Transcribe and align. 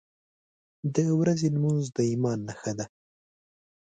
•د 0.95 0.97
ورځې 1.19 1.47
لمونځ 1.55 1.85
د 1.95 1.97
ایمان 2.09 2.39
نښه 2.47 2.71
ده. 2.77 2.85